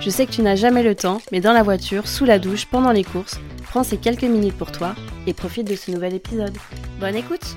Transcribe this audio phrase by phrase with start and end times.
[0.00, 2.66] Je sais que tu n'as jamais le temps, mais dans la voiture, sous la douche,
[2.66, 4.94] pendant les courses, prends ces quelques minutes pour toi
[5.26, 6.56] et profite de ce nouvel épisode.
[7.00, 7.56] Bonne écoute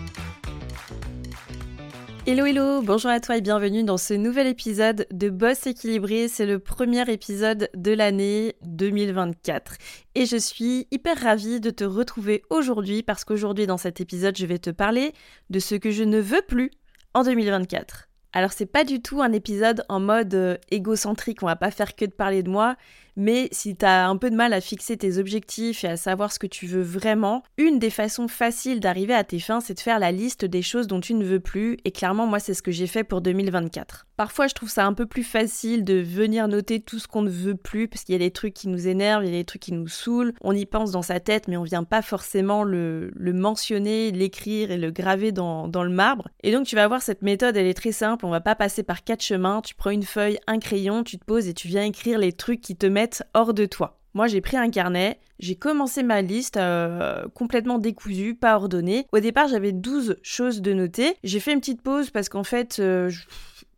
[2.26, 6.28] Hello hello, bonjour à toi et bienvenue dans ce nouvel épisode de Boss équilibré.
[6.28, 9.76] C'est le premier épisode de l'année 2024
[10.16, 14.46] et je suis hyper ravie de te retrouver aujourd'hui parce qu'aujourd'hui dans cet épisode je
[14.46, 15.14] vais te parler
[15.50, 16.72] de ce que je ne veux plus
[17.14, 18.11] en 2024.
[18.34, 21.96] Alors c'est pas du tout un épisode en mode euh, égocentrique, on va pas faire
[21.96, 22.78] que de parler de moi,
[23.16, 26.32] mais si tu as un peu de mal à fixer tes objectifs et à savoir
[26.32, 29.80] ce que tu veux vraiment, une des façons faciles d'arriver à tes fins, c'est de
[29.80, 31.78] faire la liste des choses dont tu ne veux plus.
[31.86, 34.08] Et clairement, moi, c'est ce que j'ai fait pour 2024.
[34.18, 37.30] Parfois, je trouve ça un peu plus facile de venir noter tout ce qu'on ne
[37.30, 39.46] veut plus, parce qu'il y a des trucs qui nous énervent, il y a des
[39.46, 40.34] trucs qui nous saoulent.
[40.42, 44.78] On y pense dans sa tête, mais on vient pas forcément le, mentionner, l'écrire et
[44.78, 46.30] le graver dans, dans le marbre.
[46.44, 48.21] Et donc, tu vas voir, cette méthode, elle est très simple.
[48.24, 49.62] On va pas passer par quatre chemins.
[49.62, 52.62] Tu prends une feuille, un crayon, tu te poses et tu viens écrire les trucs
[52.62, 53.98] qui te mettent hors de toi.
[54.14, 59.08] Moi, j'ai pris un carnet, j'ai commencé ma liste euh, complètement décousue, pas ordonnée.
[59.14, 61.16] Au départ, j'avais 12 choses de noter.
[61.24, 63.10] J'ai fait une petite pause parce qu'en fait, euh,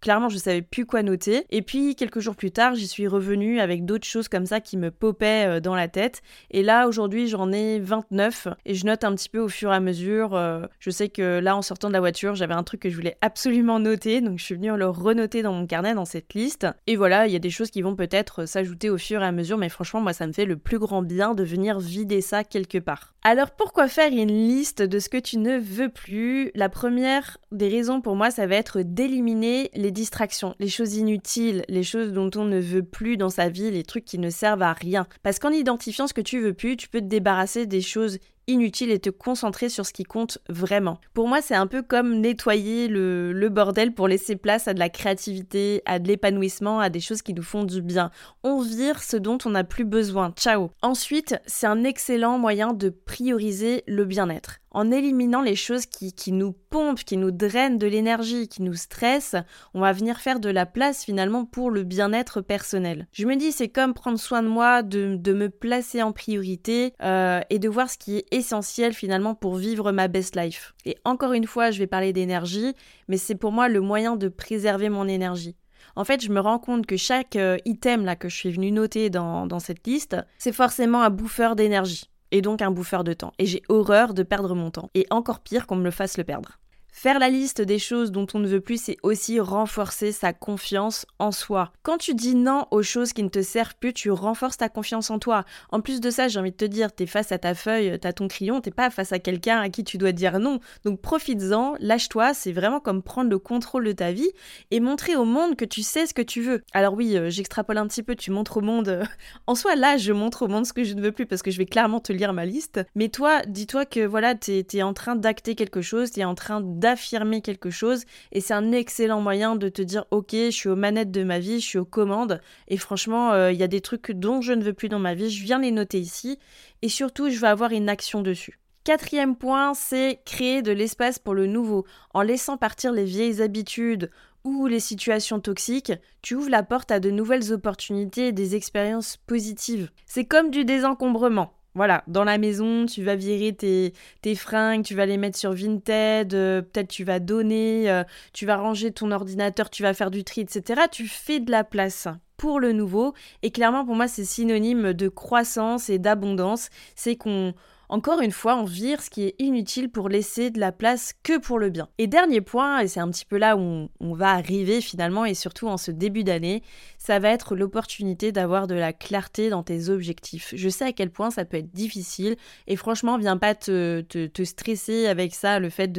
[0.03, 1.45] Clairement, je savais plus quoi noter.
[1.49, 4.75] Et puis, quelques jours plus tard, j'y suis revenue avec d'autres choses comme ça qui
[4.75, 6.21] me popaient euh, dans la tête.
[6.51, 9.75] Et là, aujourd'hui, j'en ai 29 et je note un petit peu au fur et
[9.75, 10.35] à mesure.
[10.35, 12.95] Euh, je sais que là, en sortant de la voiture, j'avais un truc que je
[12.97, 14.19] voulais absolument noter.
[14.19, 16.67] Donc, je suis venue le renoter dans mon carnet, dans cette liste.
[16.85, 19.31] Et voilà, il y a des choses qui vont peut-être s'ajouter au fur et à
[19.31, 19.57] mesure.
[19.57, 22.77] Mais franchement, moi, ça me fait le plus grand bien de venir vider ça quelque
[22.77, 23.13] part.
[23.23, 26.51] Alors, pourquoi faire une liste de ce que tu ne veux plus?
[26.55, 31.63] La première des raisons pour moi, ça va être d'éliminer les distractions, les choses inutiles,
[31.69, 34.61] les choses dont on ne veut plus dans sa vie, les trucs qui ne servent
[34.61, 35.07] à rien.
[35.23, 38.17] Parce qu'en identifiant ce que tu veux plus, tu peux te débarrasser des choses
[38.47, 40.99] inutiles et te concentrer sur ce qui compte vraiment.
[41.13, 44.89] Pour moi, c'est un peu comme nettoyer le, bordel pour laisser place à de la
[44.89, 48.09] créativité, à de l'épanouissement, à des choses qui nous font du bien.
[48.43, 50.33] On vire ce dont on n'a plus besoin.
[50.35, 50.71] Ciao.
[50.81, 56.51] Ensuite, c'est un excellent moyen de prioriser le bien-être en éliminant les choses qui, nous
[56.51, 59.35] pompent, qui nous drainent de l'énergie, qui nous stressent,
[59.73, 63.07] on va venir faire de la place finalement pour le bien-être personnel.
[63.11, 66.93] Je me dis, c'est comme prendre soin de moi, de, de me placer en priorité
[67.03, 70.73] euh, et de voir ce qui est essentiel finalement pour vivre ma best life.
[70.85, 72.73] Et encore une fois, je vais parler d'énergie,
[73.07, 75.55] mais c'est pour moi le moyen de préserver mon énergie.
[75.95, 78.71] En fait, je me rends compte que chaque euh, item là que je suis venu
[78.71, 83.13] noter dans, dans cette liste, c'est forcément un bouffeur d'énergie et donc un bouffeur de
[83.13, 83.33] temps.
[83.37, 84.89] Et j'ai horreur de perdre mon temps.
[84.95, 86.59] Et encore pire qu'on me le fasse le perdre.
[86.95, 91.07] Faire la liste des choses dont on ne veut plus, c'est aussi renforcer sa confiance
[91.17, 91.73] en soi.
[91.81, 95.09] Quand tu dis non aux choses qui ne te servent plus, tu renforces ta confiance
[95.09, 95.43] en toi.
[95.71, 98.13] En plus de ça, j'ai envie de te dire, t'es face à ta feuille, t'as
[98.13, 100.59] ton crayon, t'es pas face à quelqu'un à qui tu dois dire non.
[100.85, 104.29] Donc profites-en, lâche-toi, c'est vraiment comme prendre le contrôle de ta vie
[104.69, 106.61] et montrer au monde que tu sais ce que tu veux.
[106.73, 108.89] Alors oui, euh, j'extrapole un petit peu, tu montres au monde.
[108.89, 109.03] Euh,
[109.47, 111.49] en soi, là, je montre au monde ce que je ne veux plus parce que
[111.49, 112.81] je vais clairement te lire ma liste.
[112.93, 116.61] Mais toi, dis-toi que voilà, t'es es en train d'acter quelque chose, t'es en train
[116.83, 120.75] d'affirmer quelque chose et c'est un excellent moyen de te dire ok je suis aux
[120.75, 123.79] manettes de ma vie, je suis aux commandes et franchement euh, il y a des
[123.79, 126.39] trucs dont je ne veux plus dans ma vie, je viens les noter ici
[126.81, 128.59] et surtout je vais avoir une action dessus.
[128.83, 131.85] Quatrième point, c'est créer de l'espace pour le nouveau.
[132.13, 134.11] En laissant partir les vieilles habitudes
[134.43, 139.15] ou les situations toxiques, tu ouvres la porte à de nouvelles opportunités et des expériences
[139.25, 139.89] positives.
[140.05, 141.53] C'est comme du désencombrement.
[141.75, 145.53] Voilà, dans la maison, tu vas virer tes, tes fringues, tu vas les mettre sur
[145.53, 150.11] Vinted, euh, peut-être tu vas donner, euh, tu vas ranger ton ordinateur, tu vas faire
[150.11, 150.83] du tri, etc.
[150.91, 152.07] Tu fais de la place
[152.37, 153.13] pour le nouveau.
[153.41, 156.69] Et clairement, pour moi, c'est synonyme de croissance et d'abondance.
[156.95, 157.55] C'est qu'on
[157.93, 161.37] encore une fois, on vire ce qui est inutile pour laisser de la place que
[161.37, 161.89] pour le bien.
[161.99, 165.35] Et dernier point, et c'est un petit peu là où on, va arriver finalement, et
[165.35, 166.63] surtout en ce début d'année,
[167.03, 170.53] ça va être l'opportunité d'avoir de la clarté dans tes objectifs.
[170.55, 174.43] Je sais à quel point ça peut être difficile, et franchement, viens pas te, te,
[174.45, 175.91] stresser avec ça, le fait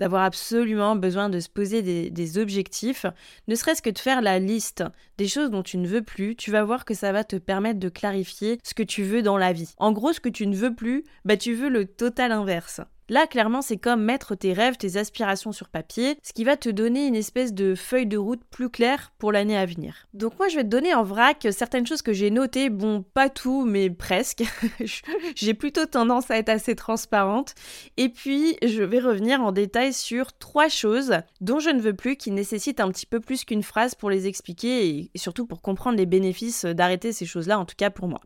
[0.00, 3.06] d'avoir absolument besoin de se poser des, des objectifs,
[3.46, 4.82] ne serait-ce que de faire la liste
[5.16, 7.78] des choses dont tu ne veux plus, tu vas voir que ça va te permettre
[7.78, 9.74] de clarifier ce que tu veux dans la vie.
[9.78, 12.80] En gros, ce que tu ne veux plus, bah tu veux le total inverse.
[13.10, 16.68] Là, clairement, c'est comme mettre tes rêves, tes aspirations sur papier, ce qui va te
[16.68, 20.06] donner une espèce de feuille de route plus claire pour l'année à venir.
[20.12, 23.30] Donc moi, je vais te donner en vrac certaines choses que j'ai notées, bon, pas
[23.30, 24.44] tout, mais presque.
[25.34, 27.54] j'ai plutôt tendance à être assez transparente.
[27.96, 32.16] Et puis, je vais revenir en détail sur trois choses dont je ne veux plus,
[32.16, 35.96] qui nécessitent un petit peu plus qu'une phrase pour les expliquer et surtout pour comprendre
[35.96, 38.20] les bénéfices d'arrêter ces choses-là, en tout cas pour moi.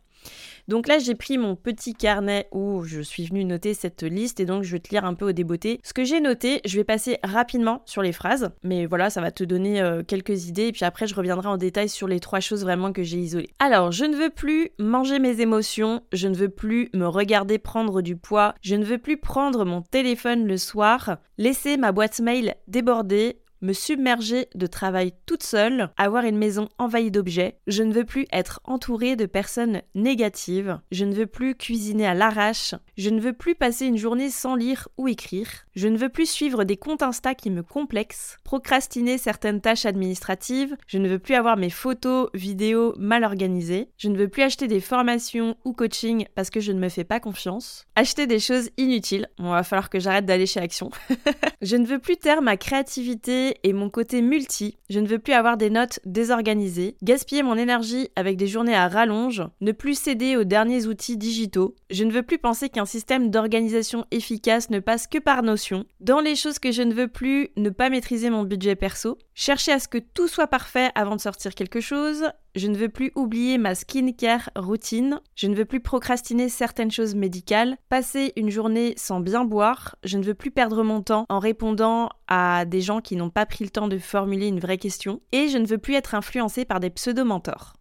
[0.69, 4.45] Donc là, j'ai pris mon petit carnet où je suis venue noter cette liste et
[4.45, 5.81] donc je vais te lire un peu au débeauté.
[5.83, 9.31] Ce que j'ai noté, je vais passer rapidement sur les phrases, mais voilà, ça va
[9.31, 12.41] te donner euh, quelques idées et puis après je reviendrai en détail sur les trois
[12.41, 13.51] choses vraiment que j'ai isolées.
[13.59, 18.01] Alors, je ne veux plus manger mes émotions, je ne veux plus me regarder prendre
[18.03, 22.55] du poids, je ne veux plus prendre mon téléphone le soir, laisser ma boîte mail
[22.69, 27.57] déborder, me submerger de travail toute seule, avoir une maison envahie d'objets.
[27.67, 30.81] Je ne veux plus être entourée de personnes négatives.
[30.91, 32.75] Je ne veux plus cuisiner à l'arrache.
[32.97, 35.49] Je ne veux plus passer une journée sans lire ou écrire.
[35.75, 40.77] Je ne veux plus suivre des comptes Insta qui me complexent, procrastiner certaines tâches administratives.
[40.87, 43.89] Je ne veux plus avoir mes photos, vidéos mal organisées.
[43.97, 47.05] Je ne veux plus acheter des formations ou coaching parce que je ne me fais
[47.05, 47.87] pas confiance.
[47.95, 49.29] Acheter des choses inutiles.
[49.39, 50.91] Bon, va falloir que j'arrête d'aller chez Action.
[51.63, 54.77] je ne veux plus taire ma créativité et mon côté multi.
[54.91, 58.89] Je ne veux plus avoir des notes désorganisées, gaspiller mon énergie avec des journées à
[58.89, 61.75] rallonge, ne plus céder aux derniers outils digitaux.
[61.91, 65.85] Je ne veux plus penser qu'un système d'organisation efficace ne passe que par notion.
[66.01, 69.73] Dans les choses que je ne veux plus, ne pas maîtriser mon budget perso, chercher
[69.73, 72.25] à ce que tout soit parfait avant de sortir quelque chose,
[72.55, 75.21] je ne veux plus oublier ma skincare routine.
[75.35, 77.77] Je ne veux plus procrastiner certaines choses médicales.
[77.89, 79.97] Passer une journée sans bien boire.
[80.05, 83.42] Je ne veux plus perdre mon temps en répondant à des gens qui n'ont pas
[83.47, 85.21] pris le temps de formuler une vraie question.
[85.33, 87.75] Et je ne veux plus être influencé par des pseudo-mentors.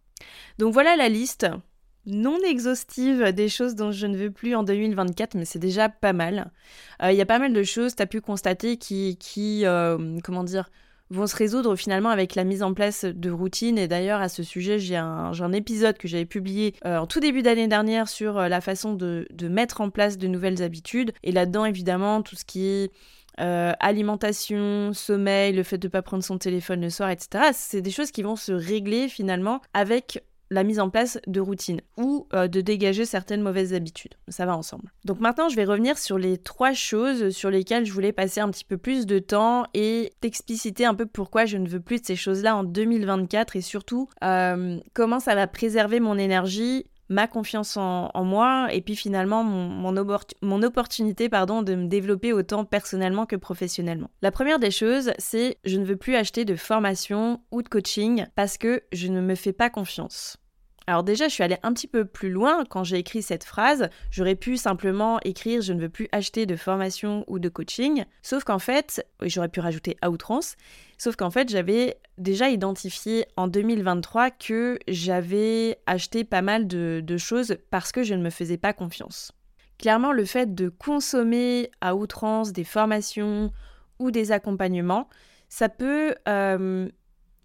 [0.58, 1.46] Donc voilà la liste
[2.06, 6.12] non exhaustive des choses dont je ne veux plus en 2024, mais c'est déjà pas
[6.12, 6.50] mal.
[7.02, 10.18] Euh, il y a pas mal de choses, tu as pu constater, qui, qui euh,
[10.24, 10.68] comment dire,
[11.10, 13.78] vont se résoudre finalement avec la mise en place de routines.
[13.78, 17.42] Et d'ailleurs, à ce sujet, j'ai un, épisode que j'avais publié euh, en tout début
[17.42, 21.12] d'année dernière sur la façon de, de, mettre en place de nouvelles habitudes.
[21.22, 22.90] Et là-dedans, évidemment, tout ce qui est
[23.40, 27.50] euh, alimentation, sommeil, le fait de ne pas prendre son téléphone le soir, etc.
[27.52, 31.80] C'est des choses qui vont se régler finalement avec la mise en place de routines
[31.96, 34.14] ou euh, de dégager certaines mauvaises habitudes.
[34.28, 34.92] Ça va ensemble.
[35.04, 38.50] Donc maintenant, je vais revenir sur les trois choses sur lesquelles je voulais passer un
[38.50, 42.06] petit peu plus de temps et t'expliciter un peu pourquoi je ne veux plus de
[42.06, 47.76] ces choses-là en 2024 et surtout euh, comment ça va préserver mon énergie ma confiance
[47.76, 49.92] en, moi et puis finalement mon,
[50.42, 54.10] mon, opportunité pardon, de me développer autant personnellement que professionnellement.
[54.22, 58.26] La première des choses, c'est je ne veux plus acheter de formation ou de coaching
[58.34, 60.41] parce que je ne me fais pas confiance.
[60.92, 63.88] Alors déjà, je suis allée un petit peu plus loin quand j'ai écrit cette phrase.
[64.10, 68.44] J'aurais pu simplement écrire je ne veux plus acheter de formation ou de coaching, sauf
[68.44, 70.54] qu'en fait, j'aurais pu rajouter à outrance,
[70.98, 77.56] sauf qu'en fait, j'avais déjà identifié en 2023 que j'avais acheté pas mal de, choses
[77.70, 79.32] parce que je ne me faisais pas confiance.
[79.78, 83.50] Clairement, le fait de consommer à outrance des formations
[83.98, 85.08] ou des accompagnements,
[85.48, 86.86] ça peut euh,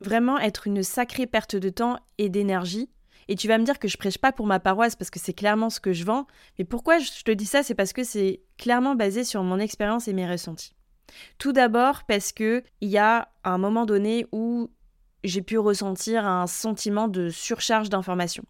[0.01, 2.89] vraiment être une sacrée perte de temps et d'énergie
[3.27, 5.33] et tu vas me dire que je prêche pas pour ma paroisse parce que c'est
[5.33, 6.27] clairement ce que je vends.
[6.57, 10.07] Mais pourquoi je te dis ça C'est parce que c'est clairement basé sur mon expérience
[10.07, 10.73] et mes ressentis.
[11.37, 14.69] Tout d'abord parce que il y a un moment donné où
[15.23, 18.45] j'ai pu ressentir un sentiment de surcharge d'informations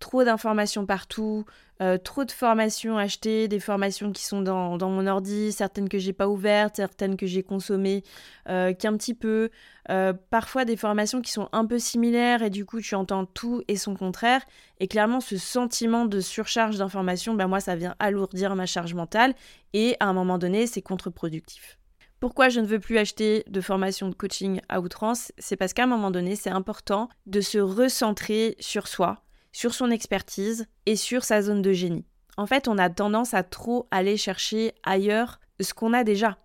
[0.00, 1.44] trop d'informations partout,
[1.80, 6.12] euh, trop de formations achetées, des formations qui sont dans, mon ordi, certaines que j'ai
[6.12, 8.02] pas ouvertes, certaines que j'ai consommées
[8.48, 9.50] euh, qu'un petit peu,
[9.90, 13.62] euh, parfois des formations qui sont un peu similaires et du coup tu entends tout
[13.68, 14.42] et son contraire.
[14.80, 19.34] Et clairement ce sentiment de surcharge d'informations, ben moi ça vient alourdir ma charge mentale
[19.72, 21.78] et à un moment donné c'est contre-productif.
[22.20, 25.32] Pourquoi je ne veux plus acheter de formation de coaching à outrance?
[25.38, 29.90] C'est parce qu'à un moment donné, c'est important de se recentrer sur soi, sur son
[29.90, 32.06] expertise et sur sa zone de génie.
[32.36, 36.38] En fait, on a tendance à trop aller chercher ailleurs ce qu'on a déjà.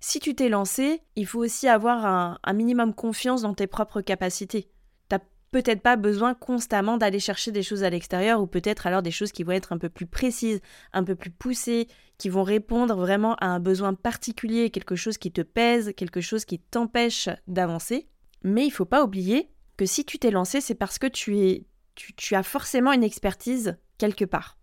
[0.00, 4.68] Si tu t'es lancé, il faut aussi avoir un, minimum confiance dans tes propres capacités.
[5.08, 5.20] T'as
[5.52, 9.32] peut-être pas besoin constamment d'aller chercher des choses à l'extérieur ou peut-être alors des choses
[9.32, 10.60] qui vont être un peu plus précises,
[10.92, 15.32] un peu plus poussées, qui vont répondre vraiment à un besoin particulier, quelque chose qui
[15.32, 18.08] te pèse, quelque chose qui t'empêche d'avancer.
[18.42, 21.64] Mais il faut pas oublier que si tu t'es lancé, c'est parce que tu es
[21.94, 24.56] tu, as forcément une expertise quelque part.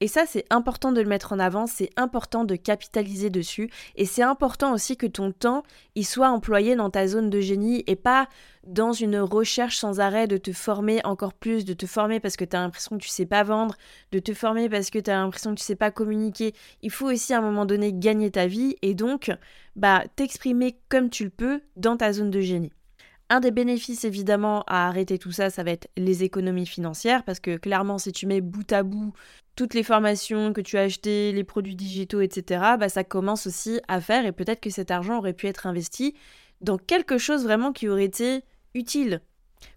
[0.00, 4.04] Et ça, c'est important de le mettre en avant, c'est important de capitaliser dessus, et
[4.04, 5.62] c'est important aussi que ton temps,
[5.94, 8.28] il soit employé dans ta zone de génie et pas
[8.66, 12.44] dans une recherche sans arrêt de te former encore plus, de te former parce que
[12.44, 13.74] tu as l'impression que tu sais pas vendre,
[14.12, 16.52] de te former parce que tu as l'impression que tu sais pas communiquer.
[16.82, 19.30] Il faut aussi à un moment donné gagner ta vie et donc
[19.76, 22.72] bah t'exprimer comme tu le peux dans ta zone de génie.
[23.28, 27.40] Un des bénéfices évidemment à arrêter tout ça, ça va être les économies financières, parce
[27.40, 29.12] que clairement si tu mets bout à bout
[29.56, 33.80] toutes les formations que tu as achetées, les produits digitaux, etc., bah, ça commence aussi
[33.88, 36.14] à faire et peut-être que cet argent aurait pu être investi
[36.60, 39.20] dans quelque chose vraiment qui aurait été utile.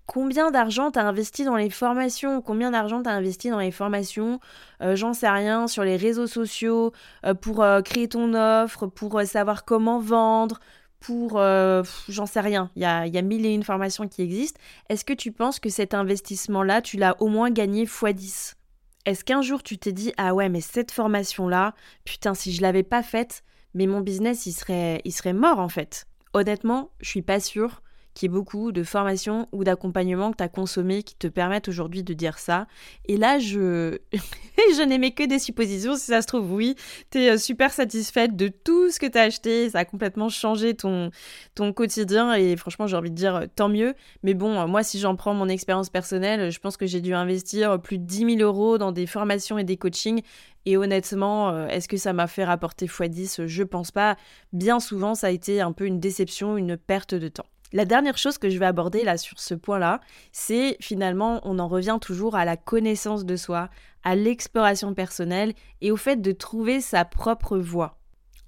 [0.06, 2.42] Combien d'argent t'as investi dans les formations?
[2.42, 4.40] Combien d'argent t'as investi dans les formations?
[4.82, 6.92] Euh, J'en sais rien, sur les réseaux sociaux,
[7.26, 10.60] euh, pour euh, créer ton offre, pour savoir comment vendre,
[11.00, 11.42] pour...
[12.10, 14.60] J'en sais rien, il y a, y a mille et une formations qui existent.
[14.90, 18.56] Est-ce que tu penses que cet investissement-là, tu l'as au moins gagné x10
[19.06, 22.62] est-ce qu'un jour tu t'es dit ah ouais mais cette formation là, putain si je
[22.62, 26.06] l'avais pas faite, mais mon business il serait il serait mort en fait?
[26.34, 27.82] Honnêtement, je suis pas sûre
[28.20, 32.04] qu'il y beaucoup de formations ou d'accompagnements que tu as consommés qui te permettent aujourd'hui
[32.04, 32.68] de dire ça.
[33.06, 35.96] Et là, je, je n'aimais que des suppositions.
[35.96, 36.76] Si ça se trouve, oui,
[37.12, 39.70] tu es euh, super satisfaite de tout ce que tu as acheté.
[39.70, 41.12] Ça a complètement changé ton,
[41.56, 42.34] ton quotidien.
[42.34, 43.94] Et franchement, j'ai envie de dire euh, tant mieux.
[44.24, 47.14] Mais bon, euh, moi, si j'en prends mon expérience personnelle, je pense que j'ai dû
[47.14, 50.24] investir plus de 10 000 euros dans des formations et des coachings.
[50.66, 54.18] Et honnêtement, est-ce que ça m'a fait rapporter x10 Je pense pas.
[54.52, 57.46] Bien souvent, ça a été un peu une déception, une perte de temps.
[57.72, 61.68] La dernière chose que je vais aborder là sur ce point-là, c'est finalement, on en
[61.68, 63.70] revient toujours à la connaissance de soi,
[64.04, 67.99] à l'exploration personnelle et au fait de trouver sa propre voie.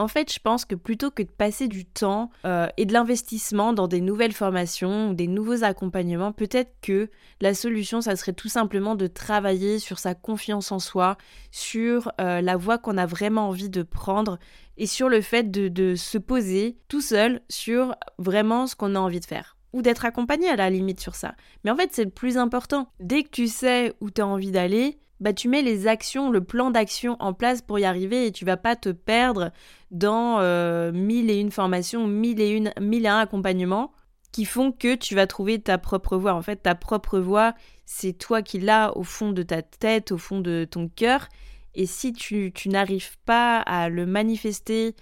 [0.02, 3.72] En fait, je pense que plutôt que de passer du temps euh, et de l'investissement
[3.72, 8.50] dans des nouvelles formations ou des nouveaux accompagnements, peut-être que la solution, ça serait tout
[8.50, 11.18] simplement de travailler sur sa confiance en soi,
[11.52, 14.40] sur euh, la voie qu'on a vraiment envie de prendre
[14.76, 19.00] et sur le fait de, de se poser tout seul sur vraiment ce qu'on a
[19.00, 21.36] envie de faire ou d'être accompagné à la limite sur ça.
[21.64, 22.92] Mais en fait, c'est le plus important.
[23.00, 26.44] Dès que tu sais où tu as envie d'aller, bah, tu mets les actions, le
[26.44, 29.52] plan d'action en place pour y arriver et tu vas pas te perdre
[29.92, 33.94] dans euh, mille et une formations, mille et une, mille et un accompagnements
[34.32, 36.34] qui font que tu vas trouver ta propre voie.
[36.34, 37.54] En fait, ta propre voie,
[37.86, 41.28] c'est toi qui l'as au fond de ta tête, au fond de ton cœur.
[41.76, 44.96] Et si tu, n'arrives pas à le manifester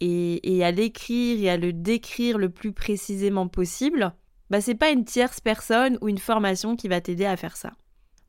[0.00, 4.14] et, à l'écrire et à le décrire le plus précisément possible,
[4.50, 7.72] bah c'est pas une tierce personne ou une formation qui va t'aider à faire ça.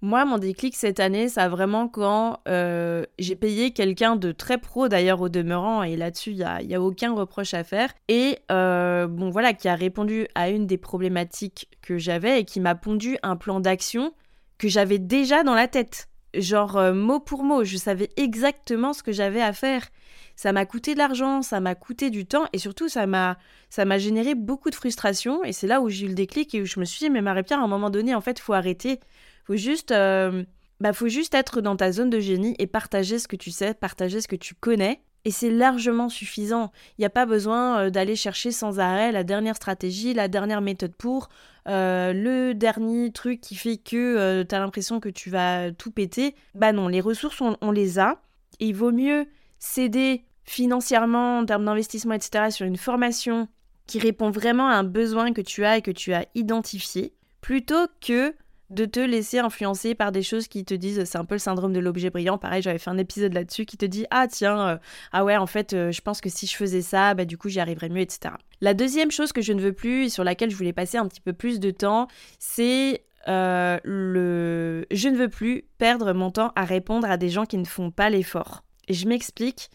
[0.03, 4.57] Moi, mon déclic cette année, ça a vraiment quand euh, j'ai payé quelqu'un de très
[4.57, 7.93] pro d'ailleurs au demeurant, et là-dessus, il n'y a, y a, aucun reproche à faire,
[8.07, 12.59] et euh, bon voilà, qui a répondu à une des problématiques que j'avais et qui
[12.59, 14.11] m'a pondu un plan d'action
[14.57, 16.07] que j'avais déjà dans la tête.
[16.33, 19.87] Genre euh, mot pour mot, je savais exactement ce que j'avais à faire.
[20.35, 23.37] Ça m'a coûté de l'argent, ça m'a coûté du temps et surtout ça m'a
[23.69, 26.61] ça m'a généré beaucoup de frustration et c'est là où j'ai eu le déclic et
[26.61, 28.99] où je me suis dit mais Marie-Pierre à un moment donné en fait faut arrêter
[29.45, 30.43] faut juste, euh,
[30.79, 33.73] bah, faut juste être dans ta zone de génie et partager ce que tu sais,
[33.73, 35.01] partager ce que tu connais.
[35.23, 36.71] Et c'est largement suffisant.
[36.97, 40.61] Il n'y a pas besoin euh, d'aller chercher sans arrêt la dernière stratégie, la dernière
[40.61, 41.29] méthode pour,
[41.67, 46.33] euh, le dernier truc qui fait que tu as l'impression que tu vas tout péter.
[46.55, 48.21] Bah non, les ressources, on, on les a.
[48.59, 49.27] Et il vaut mieux
[49.59, 53.47] céder financièrement, en termes d'investissement, etc., sur une formation
[53.87, 57.87] qui répond vraiment à un besoin que tu as et que tu as identifié, plutôt
[57.99, 58.33] que
[58.71, 61.73] de te laisser influencer par des choses qui te disent, c'est un peu le syndrome
[61.73, 64.77] de l'objet brillant, pareil, j'avais fait un épisode là-dessus qui te dit, ah tiens, euh,
[65.11, 67.49] ah ouais, en fait, euh, je pense que si je faisais ça, bah du coup
[67.49, 68.33] j'y arriverais mieux, etc.
[68.61, 71.07] La deuxième chose que je ne veux plus et sur laquelle je voulais passer un
[71.07, 72.07] petit peu plus de temps,
[72.39, 74.85] c'est euh, le...
[74.89, 77.91] Je ne veux plus perdre mon temps à répondre à des gens qui ne font
[77.91, 78.63] pas l'effort.
[78.87, 79.69] Et je m'explique,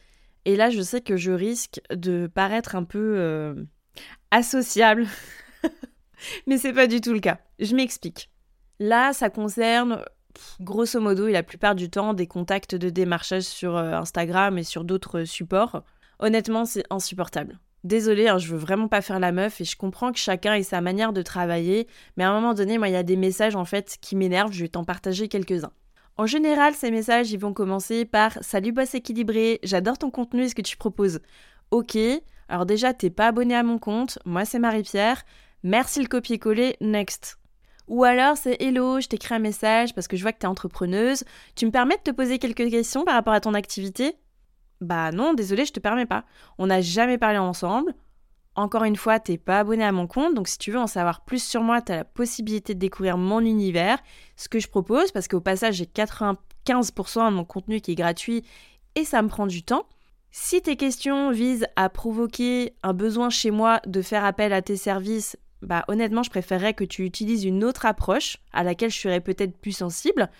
[0.46, 3.66] et là je sais que je risque de paraître un peu
[4.30, 5.06] associable,
[6.46, 7.38] mais c'est pas du tout le cas.
[7.58, 8.30] Je m'explique.
[8.78, 10.04] Là, ça concerne
[10.60, 14.64] grosso modo et la plupart du temps des contacts de démarchage sur euh, Instagram et
[14.64, 15.82] sur d'autres supports.
[16.18, 17.58] Honnêtement, c'est insupportable.
[17.84, 20.62] Désolée, hein, je veux vraiment pas faire la meuf et je comprends que chacun ait
[20.62, 23.54] sa manière de travailler, mais à un moment donné, moi, il y a des messages
[23.54, 25.72] en fait qui m'énervent, je vais t'en partager quelques-uns.
[26.16, 30.54] En général, ces messages, ils vont commencer par Salut boss équilibré, j'adore ton contenu, est-ce
[30.54, 31.20] que tu proposes?
[31.70, 31.96] Ok,
[32.48, 35.24] alors déjà, t'es pas abonné à mon compte, moi c'est Marie-Pierre,
[35.62, 37.38] merci le copier-coller, next.
[37.88, 40.48] Ou alors c'est Hello, je t'écris un message parce que je vois que tu es
[40.48, 41.24] entrepreneuse.
[41.54, 44.16] Tu me permets de te poser quelques questions par rapport à ton activité?
[44.80, 46.24] Bah non, désolé, je te permets pas.
[46.58, 47.94] On n'a jamais parlé ensemble.
[48.56, 51.24] Encore une fois, t'es pas abonné à mon compte, donc si tu veux en savoir
[51.24, 53.98] plus sur moi, tu as la possibilité de découvrir mon univers,
[54.36, 56.36] ce que je propose, parce qu'au passage, j'ai 95%
[57.30, 58.44] de mon contenu qui est gratuit
[58.94, 59.86] et ça me prend du temps.
[60.30, 64.76] Si tes questions visent à provoquer un besoin chez moi de faire appel à tes
[64.76, 65.36] services,
[65.66, 69.58] bah honnêtement, je préférerais que tu utilises une autre approche à laquelle je serais peut-être
[69.58, 70.30] plus sensible.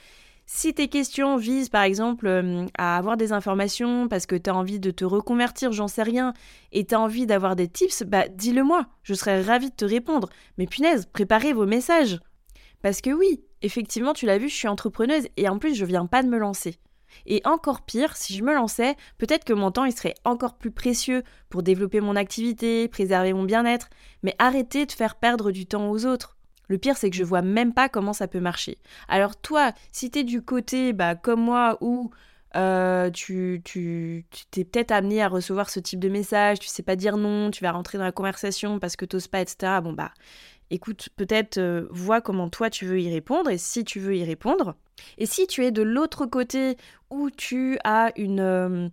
[0.49, 4.55] Si tes questions visent par exemple euh, à avoir des informations parce que tu as
[4.55, 6.33] envie de te reconvertir, j'en sais rien,
[6.71, 9.85] et tu as envie d'avoir des tips, bah dis-le moi, je serais ravie de te
[9.85, 10.29] répondre.
[10.57, 12.21] Mais punaise, préparez vos messages.
[12.81, 16.07] Parce que oui, effectivement, tu l'as vu, je suis entrepreneuse et en plus je viens
[16.07, 16.79] pas de me lancer.
[17.27, 20.71] Et encore pire, si je me lançais, peut-être que mon temps il serait encore plus
[20.71, 23.89] précieux pour développer mon activité, préserver mon bien-être,
[24.23, 26.37] mais arrêter de faire perdre du temps aux autres.
[26.69, 28.79] Le pire, c'est que je vois même pas comment ça peut marcher.
[29.09, 32.11] Alors toi, si tu es du côté, bah, comme moi, où
[32.57, 36.97] euh, tu, tu, t'es peut-être amené à recevoir ce type de message, tu sais pas
[36.97, 39.81] dire non, tu vas rentrer dans la conversation parce que t'oses pas, etc.
[39.83, 40.13] Bon bah,
[40.71, 44.25] écoute, peut-être euh, vois comment toi tu veux y répondre et si tu veux y
[44.25, 44.75] répondre.
[45.19, 46.77] Et si tu es de l'autre côté
[47.11, 48.89] où tu as une, euh,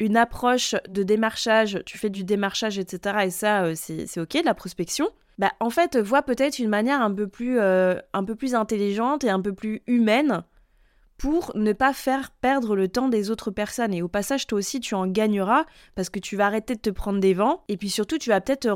[0.00, 3.18] une approche de démarchage, tu fais du démarchage, etc.
[3.24, 7.12] Et ça, c'est ok, de la prospection bah, en fait, voit peut-être une manière un
[7.12, 10.42] peu, plus, euh, un peu plus intelligente et un peu plus humaine
[11.18, 13.94] pour ne pas faire perdre le temps des autres personnes.
[13.94, 16.90] Et au passage, toi aussi, tu en gagneras parce que tu vas arrêter de te
[16.90, 17.64] prendre des vents.
[17.68, 18.66] Et puis surtout, tu vas peut-être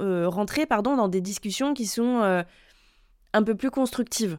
[0.00, 2.42] euh, rentrer pardon, dans des discussions qui sont euh,
[3.32, 4.38] un peu plus constructives.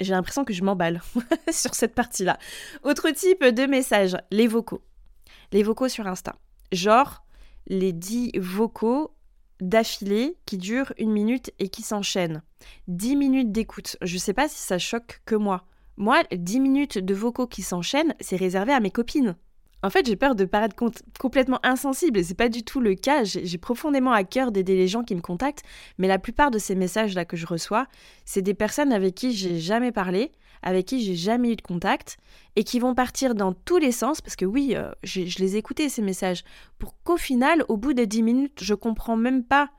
[0.00, 1.00] J'ai l'impression que je m'emballe
[1.50, 2.38] sur cette partie-là.
[2.82, 4.82] Autre type de message, les vocaux.
[5.52, 6.36] Les vocaux sur Insta.
[6.72, 7.24] Genre,
[7.66, 9.14] les 10 vocaux
[9.60, 12.42] d'affilée qui durent une minute et qui s'enchaînent.
[12.88, 13.96] 10 minutes d'écoute.
[14.02, 15.66] Je sais pas si ça choque que moi.
[16.02, 19.36] Moi, 10 minutes de vocaux qui s'enchaînent, c'est réservé à mes copines.
[19.84, 20.74] En fait, j'ai peur de paraître
[21.20, 23.22] complètement insensible et c'est pas du tout le cas.
[23.22, 25.62] J'ai profondément à cœur d'aider les gens qui me contactent,
[25.98, 27.86] mais la plupart de ces messages-là que je reçois,
[28.24, 30.32] c'est des personnes avec qui j'ai jamais parlé,
[30.62, 32.16] avec qui j'ai jamais eu de contact
[32.56, 35.58] et qui vont partir dans tous les sens parce que oui, euh, je les ai
[35.58, 36.42] écoutés ces messages
[36.80, 39.70] pour qu'au final, au bout de 10 minutes, je comprends même pas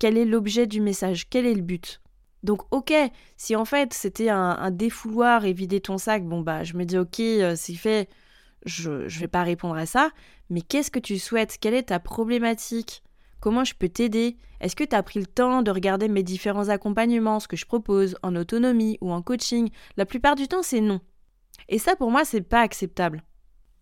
[0.00, 2.00] quel est l'objet du message, quel est le but.
[2.42, 2.92] Donc ok,
[3.36, 6.98] si en fait c'était un, défouloir et vider ton sac, bon bah je me dis
[6.98, 8.08] ok, euh, c'est fait,
[8.64, 10.10] je ne vais pas répondre à ça,
[10.50, 11.58] mais qu'est-ce que tu souhaites?
[11.60, 13.02] Quelle est ta problématique?
[13.40, 14.36] Comment je peux t'aider?
[14.60, 17.66] Est-ce que tu as pris le temps de regarder mes différents accompagnements, ce que je
[17.66, 19.70] propose en autonomie ou en coaching?
[19.96, 21.00] La plupart du temps, c'est non.
[21.68, 23.22] Et ça, pour moi, c'est pas acceptable.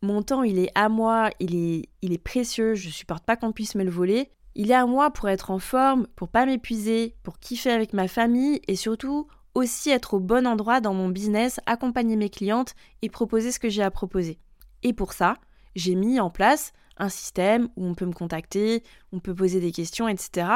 [0.03, 3.53] Mon temps, il est à moi, il est, il est précieux, je supporte pas qu'on
[3.53, 4.31] puisse me le voler.
[4.59, 8.09] Il est à moi pour être en forme, pour pas m'épuiser, pour kiffer avec ma
[8.09, 13.11] famille et surtout aussi être au bon endroit dans mon business, accompagner mes clientes et
[13.11, 14.39] proposer ce que j'ai à proposer.
[14.83, 15.35] Et pour ça,
[15.75, 19.73] j'ai mis en place un système où on peut me contacter, on peut poser des
[19.73, 20.49] questions, etc.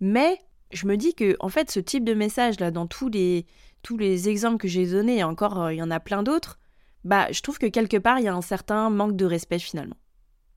[0.00, 0.40] Mais
[0.72, 3.46] je me dis que en fait ce type de message là dans tous les
[3.82, 6.58] tous les exemples que j'ai donnés et encore euh, il y en a plein d'autres,
[7.04, 9.96] bah je trouve que quelque part il y a un certain manque de respect finalement.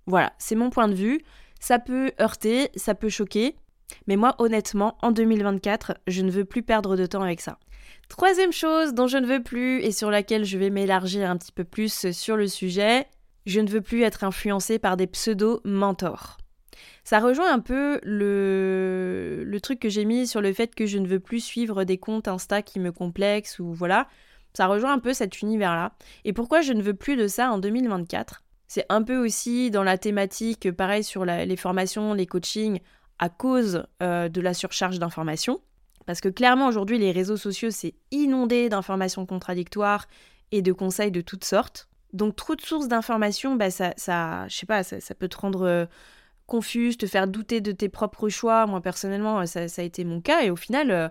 [0.08, 1.21] Voilà, c'est mon point de vue.
[1.60, 3.56] Ça peut heurter, ça peut choquer,
[4.08, 7.60] mais moi honnêtement en 2024, je ne veux plus perdre de temps avec ça.
[8.08, 11.52] Troisième chose dont je ne veux plus et sur laquelle je vais m'élargir un petit
[11.52, 13.08] peu plus sur le sujet,
[13.45, 16.38] je ne veux plus être influencé par des pseudo-mentors.
[17.04, 20.98] Ça rejoint un peu le, le truc que j'ai mis sur le fait que je
[20.98, 24.08] ne veux plus suivre des comptes Insta qui me complexent ou voilà.
[24.54, 25.93] Ça rejoint un peu cet univers-là.
[26.26, 29.82] Et pourquoi je ne veux plus de ça en 2024 C'est un peu aussi dans
[29.82, 32.80] la thématique, pareil sur les formations, les coachings,
[33.18, 35.60] à cause euh, de la surcharge d'informations.
[36.06, 40.08] Parce que clairement aujourd'hui les réseaux sociaux c'est inondé d'informations contradictoires
[40.52, 41.90] et de conseils de toutes sortes.
[42.14, 44.48] Donc trop de sources d'informations, bah ça, ça,
[45.18, 45.86] peut te rendre euh,
[46.46, 48.68] confuse, te faire douter de tes propres choix.
[48.68, 51.10] Moi personnellement, ça, a été mon cas et au final, euh,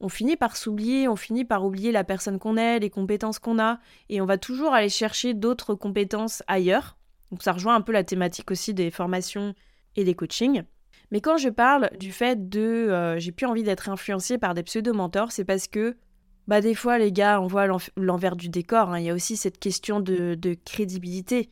[0.00, 3.58] on finit par s'oublier, on finit par oublier la personne qu'on est, les compétences qu'on
[3.58, 6.96] a, et on va toujours aller chercher d'autres compétences ailleurs.
[7.30, 9.54] Donc ça rejoint un peu la thématique aussi des formations
[9.96, 10.64] et des coachings.
[11.10, 14.62] Mais quand je parle du fait de euh, j'ai plus envie d'être influencé par des
[14.62, 15.96] pseudo-mentors, c'est parce que
[16.48, 18.90] bah des fois les gars, on voit l'envers du décor.
[18.90, 19.00] Hein.
[19.00, 21.50] Il y a aussi cette question de, crédibilité.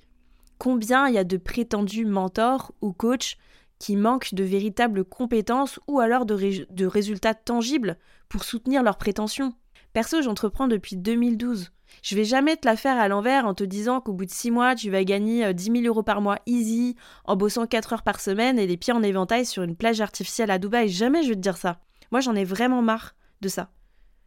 [0.58, 3.36] Combien il y a de prétendus mentors ou coachs
[3.78, 7.96] qui manquent de véritables compétences ou alors de, de résultats tangibles?
[8.28, 9.54] Pour soutenir leurs prétentions
[9.92, 11.70] Perso, j'entreprends depuis 2012.
[12.02, 14.50] Je vais jamais te la faire à l'envers en te disant qu'au bout de 6
[14.50, 18.02] mois, tu vas gagner 10 euh, 000 euros par mois easy, en bossant 4 heures
[18.02, 20.88] par semaine et les pieds en éventail sur une plage artificielle à Dubaï.
[20.88, 21.80] Jamais je vais te dire ça.
[22.10, 23.70] Moi, j'en ai vraiment marre de ça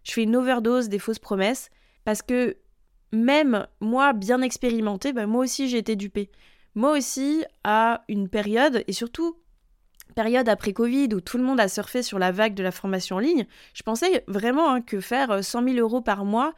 [0.03, 1.69] je fais une overdose des fausses promesses
[2.03, 2.57] parce que
[3.11, 6.31] même moi, bien expérimentée, bah, moi aussi j'ai été dupée.
[6.73, 9.35] Moi aussi, à une période, et surtout,
[10.13, 13.17] période après Covid où tout le monde a surfé sur la vague de la formation
[13.17, 16.53] en ligne, je pensais vraiment hein, que faire 100 000 euros par mois,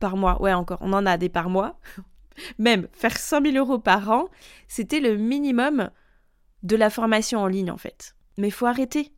[0.00, 1.78] par mois, ouais encore, on en a des par mois,
[2.58, 4.28] même faire 100 000 euros par an,
[4.68, 5.90] c'était le minimum
[6.62, 8.14] de la formation en ligne en fait.
[8.38, 9.12] Mais faut arrêter.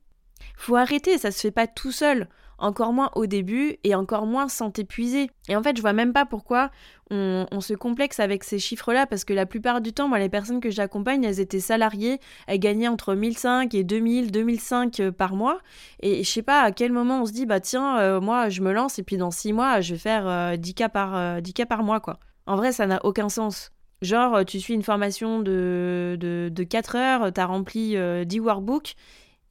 [0.57, 2.29] Faut arrêter, ça se fait pas tout seul
[2.59, 5.31] encore moins au début et encore moins sans t'épuiser.
[5.49, 6.71] Et en fait, je vois même pas pourquoi
[7.11, 10.61] on, se complexe avec ces chiffres-là parce que la plupart du temps, moi, les personnes
[10.61, 15.61] que j'accompagne, elles étaient salariées, elles gagnaient entre 1005 et 2000, 2005 euh, par mois.
[16.01, 18.61] Et je sais pas à quel moment on se dit, bah tiens, euh, moi, je
[18.61, 21.53] me lance et puis dans 6 mois, je vais faire 10 euh, cas par, 10
[21.53, 22.19] cas par mois, quoi.
[22.47, 23.73] En vrai, ça n'a aucun sens.
[24.03, 28.95] Genre, tu suis une formation de, de, de 4 heures, tu as rempli 10 workbooks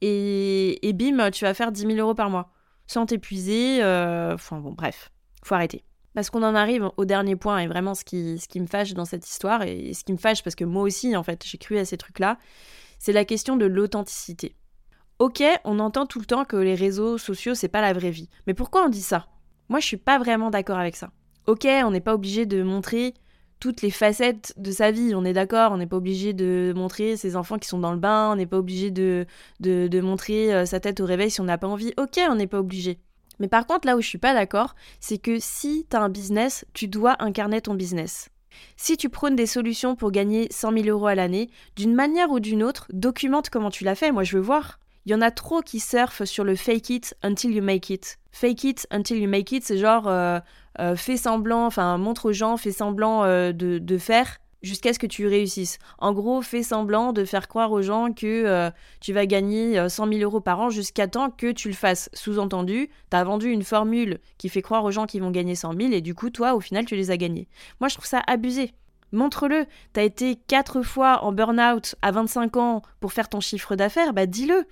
[0.02, 2.52] et, et bim, tu vas faire 10 000 euros par mois
[2.86, 3.82] sans t'épuiser.
[3.82, 5.10] Euh, enfin bon, bref,
[5.44, 5.84] faut arrêter.
[6.14, 8.94] Parce qu'on en arrive au dernier point, et vraiment ce qui, ce qui me fâche
[8.94, 11.58] dans cette histoire, et ce qui me fâche parce que moi aussi, en fait, j'ai
[11.58, 12.38] cru à ces trucs-là,
[12.98, 14.56] c'est la question de l'authenticité.
[15.18, 18.30] Ok, on entend tout le temps que les réseaux sociaux, c'est pas la vraie vie.
[18.46, 19.26] Mais pourquoi on dit ça?
[19.68, 21.10] Moi, je suis pas vraiment d'accord avec ça.
[21.46, 23.14] Ok, on n'est pas obligé de montrer
[23.60, 25.14] toutes les facettes de sa vie.
[25.14, 27.98] On est d'accord, on n'est pas obligé de montrer ses enfants qui sont dans le
[27.98, 29.26] bain, on n'est pas obligé de,
[29.60, 31.92] de, montrer euh, sa tête au réveil si on n'a pas envie.
[31.96, 32.98] Ok, on n'est pas obligé.
[33.38, 36.08] Mais par contre, là où je suis pas d'accord, c'est que si tu as un
[36.08, 38.30] business, tu dois incarner ton business.
[38.76, 42.40] Si tu prônes des solutions pour gagner 100 000 euros à l'année, d'une manière ou
[42.40, 44.78] d'une autre, documente comment tu l'as fait, moi je veux voir.
[45.06, 48.18] Il y en a trop qui surfent sur le fake it until you make it.
[48.32, 50.40] Fake it until you make it, c'est genre euh,
[50.80, 55.06] euh, fais semblant, enfin montre aux gens, fais semblant euh, de, faire jusqu'à ce que
[55.06, 55.78] tu réussisses.
[55.98, 60.20] En gros, fais semblant de faire croire aux gens que tu vas gagner 100 000
[60.22, 62.10] euros par an jusqu'à temps que tu le fasses.
[62.12, 65.74] Sous-entendu, tu as vendu une formule qui fait croire aux gens qu'ils vont gagner 100
[65.80, 67.46] 000 et du coup, toi, au final, tu les as gagnés.
[67.78, 68.74] Moi, je trouve ça abusé.
[69.12, 69.66] Montre-le.
[69.92, 74.26] T'as été quatre fois en burn-out à 25 ans pour faire ton chiffre d'affaires, bah
[74.26, 74.66] dis-le.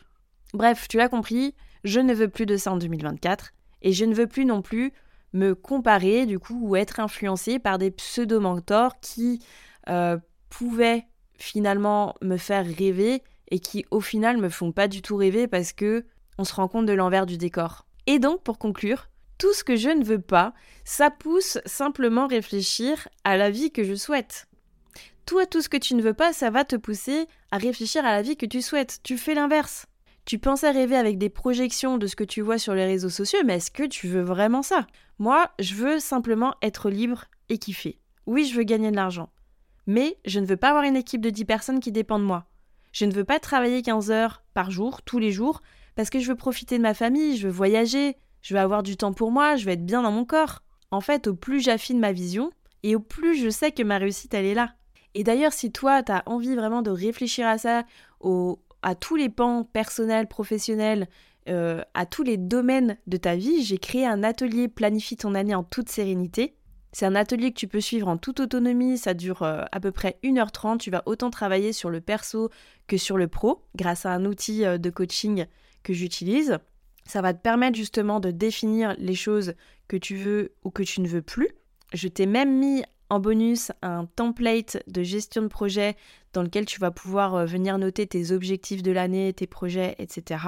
[0.55, 4.15] Bref, tu l'as compris, je ne veux plus de ça en 2024 et je ne
[4.15, 4.93] veux plus non plus
[5.33, 9.45] me comparer du coup ou être influencé par des pseudo-mentors qui
[9.89, 10.17] euh,
[10.51, 15.49] pouvaient finalement me faire rêver et qui au final me font pas du tout rêver
[15.49, 16.07] parce que
[16.39, 17.85] on se rend compte de l'envers du décor.
[18.07, 23.09] Et donc pour conclure, tout ce que je ne veux pas, ça pousse simplement réfléchir
[23.25, 24.47] à la vie que je souhaite.
[25.27, 28.13] Toi, tout ce que tu ne veux pas, ça va te pousser à réfléchir à
[28.13, 29.01] la vie que tu souhaites.
[29.03, 29.87] Tu fais l'inverse.
[30.25, 33.41] Tu pensais rêver avec des projections de ce que tu vois sur les réseaux sociaux,
[33.45, 34.87] mais est-ce que tu veux vraiment ça?
[35.19, 38.01] Moi, je veux simplement être libre et kiffer.
[38.25, 39.29] Oui, je veux gagner de l'argent.
[39.87, 42.47] Mais je ne veux pas avoir une équipe de 10 personnes qui dépendent de moi.
[42.93, 45.61] Je ne veux pas travailler 15 heures par jour, tous les jours,
[45.95, 48.97] parce que je veux profiter de ma famille, je veux voyager, je veux avoir du
[48.97, 50.63] temps pour moi, je veux être bien dans mon corps.
[50.91, 52.51] En fait, au plus j'affine ma vision,
[52.83, 54.75] et au plus je sais que ma réussite, elle est là.
[55.15, 57.85] Et d'ailleurs, si toi, tu as envie vraiment de réfléchir à ça,
[58.21, 61.09] au, à tous les pans personnels, professionnels,
[61.49, 65.55] euh, à tous les domaines de ta vie, j'ai créé un atelier Planifie ton année
[65.55, 66.55] en toute sérénité.
[66.93, 69.91] C'est un atelier que tu peux suivre en toute autonomie, ça dure euh, à peu
[69.91, 72.51] près 1h30, tu vas autant travailler sur le perso
[72.87, 75.47] que sur le pro grâce à un outil euh, de coaching
[75.83, 76.59] que j'utilise.
[77.07, 79.55] Ça va te permettre justement de définir les choses
[79.89, 81.49] que tu veux ou que tu ne veux plus.
[81.95, 85.97] Je t'ai même mis en bonus un template de gestion de projet
[86.33, 90.41] dans lequel tu vas pouvoir euh, venir noter tes objectifs de l'année, tes projets, etc.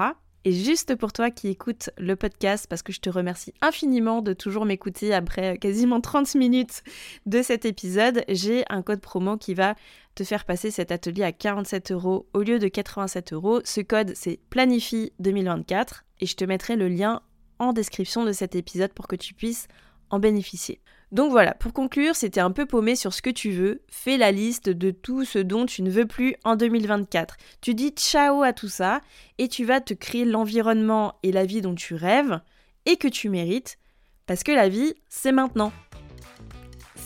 [0.45, 4.31] Et juste pour toi qui écoutes le podcast, parce que je te remercie infiniment de
[4.31, 6.83] toujours m'écouter après quasiment 30 minutes
[7.25, 9.75] de cet épisode, j'ai un code promo qui va
[10.15, 13.59] te faire passer cet atelier à 47 euros au lieu de 87 euros.
[13.65, 17.21] Ce code, c'est Planifie 2024 et je te mettrai le lien
[17.59, 19.67] en description de cet épisode pour que tu puisses
[20.09, 20.79] en bénéficier.
[21.11, 23.81] Donc voilà, pour conclure, c'était un peu paumé sur ce que tu veux.
[23.89, 27.37] Fais la liste de tout ce dont tu ne veux plus en 2024.
[27.61, 29.01] Tu dis ciao à tout ça
[29.37, 32.41] et tu vas te créer l'environnement et la vie dont tu rêves
[32.85, 33.77] et que tu mérites
[34.25, 35.71] parce que la vie, c'est maintenant.